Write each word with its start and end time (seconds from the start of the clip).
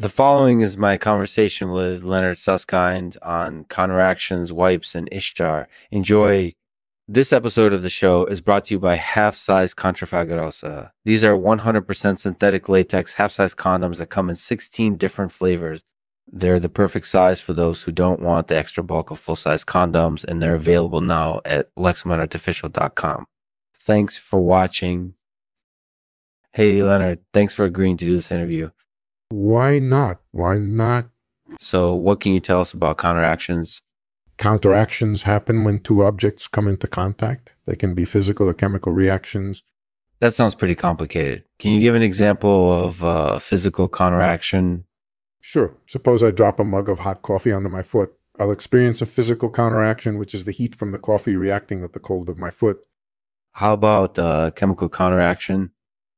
The 0.00 0.08
following 0.08 0.62
is 0.62 0.78
my 0.78 0.96
conversation 0.96 1.72
with 1.72 2.04
Leonard 2.04 2.38
Susskind 2.38 3.18
on 3.20 3.64
counteractions, 3.64 4.50
wipes, 4.50 4.94
and 4.94 5.10
Ishtar. 5.12 5.68
Enjoy. 5.90 6.54
This 7.06 7.34
episode 7.34 7.74
of 7.74 7.82
the 7.82 7.90
show 7.90 8.24
is 8.24 8.40
brought 8.40 8.64
to 8.64 8.74
you 8.74 8.80
by 8.80 8.94
Half 8.94 9.36
Size 9.36 9.74
Contra 9.74 10.08
Fabulosa. 10.08 10.92
These 11.04 11.22
are 11.22 11.36
100% 11.36 12.16
synthetic 12.16 12.66
latex 12.66 13.12
half 13.12 13.30
size 13.30 13.54
condoms 13.54 13.98
that 13.98 14.06
come 14.06 14.30
in 14.30 14.36
16 14.36 14.96
different 14.96 15.32
flavors. 15.32 15.82
They're 16.26 16.58
the 16.58 16.70
perfect 16.70 17.06
size 17.06 17.42
for 17.42 17.52
those 17.52 17.82
who 17.82 17.92
don't 17.92 18.22
want 18.22 18.46
the 18.46 18.56
extra 18.56 18.82
bulk 18.82 19.10
of 19.10 19.18
full 19.18 19.36
size 19.36 19.66
condoms, 19.66 20.24
and 20.24 20.40
they're 20.40 20.54
available 20.54 21.02
now 21.02 21.42
at 21.44 21.74
lexmanartificial.com. 21.74 23.26
Thanks 23.78 24.16
for 24.16 24.40
watching. 24.40 25.12
Hey, 26.54 26.82
Leonard, 26.82 27.18
thanks 27.34 27.52
for 27.52 27.66
agreeing 27.66 27.98
to 27.98 28.06
do 28.06 28.14
this 28.14 28.32
interview. 28.32 28.70
Why 29.30 29.78
not? 29.78 30.20
Why 30.32 30.58
not? 30.58 31.08
So, 31.58 31.94
what 31.94 32.20
can 32.20 32.32
you 32.32 32.40
tell 32.40 32.60
us 32.60 32.72
about 32.72 32.98
counteractions? 32.98 33.80
Counteractions 34.38 35.22
happen 35.22 35.64
when 35.64 35.78
two 35.78 36.02
objects 36.02 36.48
come 36.48 36.66
into 36.66 36.86
contact. 36.86 37.54
They 37.66 37.76
can 37.76 37.94
be 37.94 38.04
physical 38.04 38.48
or 38.48 38.54
chemical 38.54 38.92
reactions. 38.92 39.62
That 40.18 40.34
sounds 40.34 40.54
pretty 40.54 40.74
complicated. 40.74 41.44
Can 41.58 41.72
you 41.72 41.80
give 41.80 41.94
an 41.94 42.02
example 42.02 42.72
of 42.72 43.02
a 43.02 43.38
physical 43.40 43.88
counteraction? 43.88 44.84
Sure. 45.40 45.76
Suppose 45.86 46.22
I 46.22 46.30
drop 46.30 46.58
a 46.58 46.64
mug 46.64 46.88
of 46.88 47.00
hot 47.00 47.22
coffee 47.22 47.52
onto 47.52 47.68
my 47.68 47.82
foot. 47.82 48.12
I'll 48.38 48.50
experience 48.50 49.00
a 49.00 49.06
physical 49.06 49.50
counteraction, 49.50 50.18
which 50.18 50.34
is 50.34 50.44
the 50.44 50.52
heat 50.52 50.74
from 50.74 50.92
the 50.92 50.98
coffee 50.98 51.36
reacting 51.36 51.80
with 51.80 51.92
the 51.92 52.00
cold 52.00 52.28
of 52.28 52.38
my 52.38 52.50
foot. 52.50 52.80
How 53.52 53.74
about 53.74 54.18
uh, 54.18 54.50
chemical 54.52 54.88
counteraction? 54.88 55.72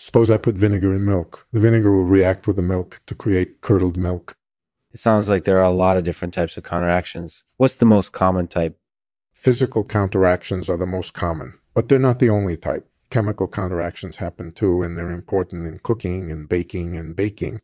Suppose 0.00 0.30
I 0.30 0.36
put 0.36 0.54
vinegar 0.54 0.94
in 0.94 1.04
milk. 1.04 1.46
The 1.52 1.58
vinegar 1.58 1.90
will 1.92 2.04
react 2.04 2.46
with 2.46 2.54
the 2.54 2.62
milk 2.62 3.00
to 3.06 3.16
create 3.16 3.60
curdled 3.60 3.96
milk. 3.96 4.36
It 4.92 5.00
sounds 5.00 5.28
like 5.28 5.42
there 5.42 5.58
are 5.58 5.64
a 5.64 5.70
lot 5.70 5.96
of 5.96 6.04
different 6.04 6.32
types 6.32 6.56
of 6.56 6.62
counteractions. 6.62 7.42
What's 7.56 7.76
the 7.76 7.84
most 7.84 8.12
common 8.12 8.46
type? 8.46 8.78
Physical 9.32 9.84
counteractions 9.84 10.68
are 10.68 10.76
the 10.76 10.86
most 10.86 11.14
common, 11.14 11.58
but 11.74 11.88
they're 11.88 11.98
not 11.98 12.20
the 12.20 12.30
only 12.30 12.56
type. 12.56 12.88
Chemical 13.10 13.48
counteractions 13.48 14.16
happen 14.16 14.52
too, 14.52 14.82
and 14.82 14.96
they're 14.96 15.10
important 15.10 15.66
in 15.66 15.80
cooking 15.80 16.30
and 16.30 16.48
baking 16.48 16.96
and 16.96 17.16
baking. 17.16 17.60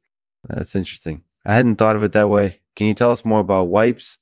That's 0.49 0.75
interesting. 0.75 1.23
I 1.47 1.55
hadn't 1.55 1.77
thought 1.77 1.97
of 1.97 2.03
it 2.03 2.13
that 2.13 2.29
way. 2.29 2.61
Can 2.75 2.89
you 2.89 2.95
tell 2.95 3.13
us 3.13 3.25
more 3.25 3.41
about 3.41 3.69
wipes? 3.69 4.19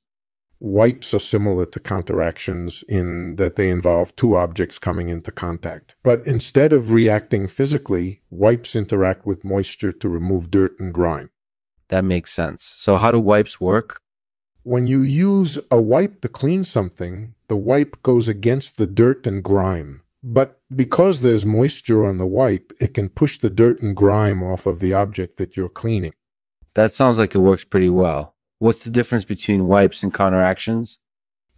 Wipes 0.65 1.13
are 1.13 1.19
similar 1.19 1.65
to 1.65 1.79
counteractions 1.81 2.85
in 2.87 3.35
that 3.35 3.57
they 3.57 3.69
involve 3.69 4.15
two 4.15 4.37
objects 4.37 4.79
coming 4.79 5.09
into 5.09 5.29
contact. 5.29 5.95
But 6.03 6.25
instead 6.25 6.71
of 6.71 6.93
reacting 6.93 7.49
physically, 7.49 8.21
wipes 8.29 8.73
interact 8.73 9.25
with 9.25 9.43
moisture 9.43 9.91
to 9.91 10.07
remove 10.07 10.49
dirt 10.49 10.79
and 10.79 10.93
grime. 10.93 11.31
That 11.89 12.05
makes 12.05 12.31
sense. 12.31 12.63
So, 12.77 12.95
how 12.95 13.11
do 13.11 13.19
wipes 13.19 13.59
work? 13.59 13.99
When 14.63 14.87
you 14.87 15.01
use 15.01 15.59
a 15.69 15.81
wipe 15.81 16.21
to 16.21 16.29
clean 16.29 16.63
something, 16.63 17.35
the 17.49 17.57
wipe 17.57 18.01
goes 18.01 18.29
against 18.29 18.77
the 18.77 18.87
dirt 18.87 19.27
and 19.27 19.43
grime. 19.43 20.03
But 20.23 20.61
because 20.73 21.21
there's 21.23 21.45
moisture 21.45 22.05
on 22.05 22.19
the 22.19 22.25
wipe, 22.25 22.71
it 22.79 22.93
can 22.93 23.09
push 23.09 23.37
the 23.37 23.49
dirt 23.49 23.81
and 23.81 23.93
grime 23.93 24.41
off 24.41 24.65
of 24.65 24.79
the 24.79 24.93
object 24.93 25.35
that 25.35 25.57
you're 25.57 25.67
cleaning. 25.67 26.13
That 26.75 26.93
sounds 26.93 27.19
like 27.19 27.35
it 27.35 27.39
works 27.39 27.65
pretty 27.65 27.89
well. 27.89 28.32
What's 28.63 28.85
the 28.85 28.91
difference 28.91 29.25
between 29.25 29.67
wipes 29.67 30.03
and 30.03 30.13
counteractions? 30.13 30.97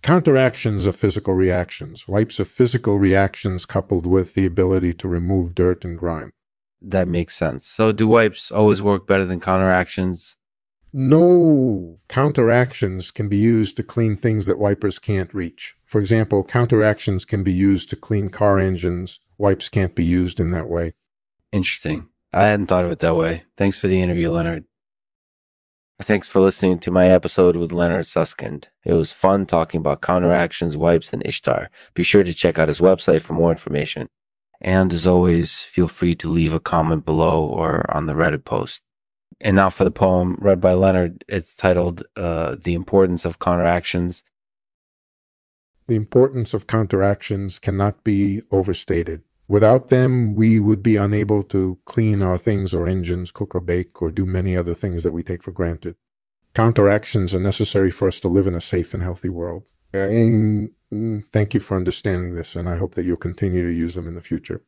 Counteractions 0.02 0.88
are 0.88 0.92
physical 0.92 1.36
reactions. 1.36 2.08
Wipes 2.08 2.39
are 2.39 2.45
physical 2.45 2.97
reactions 2.97 3.67
coupled 3.67 4.08
with 4.08 4.34
the 4.34 4.47
ability 4.47 4.95
to 4.95 5.08
remove 5.08 5.53
dirt 5.53 5.86
and 5.86 6.00
grime. 6.00 6.31
That 6.81 7.08
makes 7.08 7.36
sense. 7.36 7.67
So, 7.67 7.92
do 7.92 8.08
wipes 8.08 8.52
always 8.52 8.81
work 8.81 9.06
better 9.06 9.23
than 9.23 9.39
counteractions? 9.39 10.38
No 10.92 12.00
counteractions 12.08 13.12
can 13.12 13.30
be 13.30 13.38
used 13.38 13.78
to 13.78 13.84
clean 13.84 14.17
things 14.17 14.47
that 14.47 14.58
wipers 14.58 14.97
can't 14.97 15.31
reach. 15.31 15.75
For 15.86 16.02
example, 16.02 16.44
counteractions 16.44 17.23
can 17.23 17.44
be 17.44 17.53
used 17.53 17.92
to 17.92 17.95
clean 17.95 18.30
car 18.30 18.57
engines. 18.57 19.19
Wipes 19.38 19.69
can't 19.69 19.94
be 19.94 20.03
used 20.03 20.40
in 20.40 20.50
that 20.50 20.68
way. 20.68 20.94
Interesting. 21.51 22.09
I 22.34 22.46
hadn't 22.46 22.66
thought 22.66 22.85
of 22.85 22.91
it 22.91 22.97
that 22.97 23.16
way. 23.16 23.44
Thanks 23.57 23.78
for 23.78 23.88
the 23.88 24.01
interview, 24.01 24.31
Leonard. 24.31 24.66
Thanks 26.01 26.28
for 26.28 26.41
listening 26.41 26.79
to 26.79 26.91
my 26.91 27.07
episode 27.07 27.56
with 27.56 27.72
Leonard 27.72 28.06
Susskind. 28.06 28.67
It 28.83 28.91
was 28.91 29.13
fun 29.13 29.45
talking 29.45 29.79
about 29.79 30.01
counteractions, 30.01 30.75
wipes, 30.75 31.13
and 31.13 31.25
Ishtar. 31.25 31.69
Be 31.94 32.03
sure 32.03 32.23
to 32.23 32.33
check 32.33 32.59
out 32.59 32.67
his 32.67 32.81
website 32.81 33.22
for 33.22 33.31
more 33.31 33.50
information. 33.50 34.09
And 34.59 34.91
as 34.91 35.07
always, 35.07 35.61
feel 35.61 35.88
free 35.88 36.13
to 36.16 36.28
leave 36.28 36.53
a 36.53 36.59
comment 36.59 37.06
below 37.06 37.45
or 37.45 37.85
on 37.95 38.07
the 38.07 38.13
Reddit 38.13 38.44
post. 38.44 38.83
And 39.39 39.56
now 39.56 39.69
for 39.69 39.85
the 39.85 39.91
poem 39.91 40.38
read 40.41 40.59
by 40.59 40.73
Leonard. 40.73 41.23
It's 41.29 41.56
titled 41.56 42.03
uh, 42.17 42.57
The 42.62 42.73
Importance 42.73 43.23
of 43.23 43.39
Counteractions. 43.39 44.22
The 45.88 45.95
importance 45.95 46.53
of 46.53 46.67
counteractions 46.67 47.57
cannot 47.57 48.03
be 48.03 48.41
overstated. 48.51 49.23
Without 49.47 49.89
them, 49.89 50.33
we 50.33 50.59
would 50.59 50.81
be 50.81 50.95
unable 50.95 51.44
to 51.44 51.78
clean 51.85 52.22
our 52.22 52.38
things 52.38 52.73
or 52.73 52.88
engines, 52.88 53.31
cook 53.31 53.53
or 53.53 53.61
bake, 53.61 54.01
or 54.01 54.09
do 54.09 54.25
many 54.25 54.57
other 54.57 54.73
things 54.73 55.03
that 55.03 55.13
we 55.13 55.22
take 55.22 55.44
for 55.44 55.51
granted. 55.51 55.95
Counteractions 56.56 57.35
are 57.35 57.39
necessary 57.39 57.91
for 57.91 58.07
us 58.07 58.19
to 58.22 58.28
live 58.28 58.47
in 58.47 58.56
a 58.56 58.61
safe 58.61 58.94
and 58.94 59.03
healthy 59.03 59.29
world. 59.29 59.63
Uh, 59.94 60.00
and 60.00 60.72
mm, 60.91 61.23
thank 61.31 61.53
you 61.53 61.59
for 61.59 61.78
understanding 61.78 62.33
this, 62.33 62.56
and 62.56 62.67
I 62.67 62.78
hope 62.78 62.95
that 62.95 63.06
you'll 63.06 63.17
continue 63.17 63.66
to 63.67 63.73
use 63.73 63.95
them 63.95 64.07
in 64.07 64.16
the 64.16 64.22
future. 64.22 64.63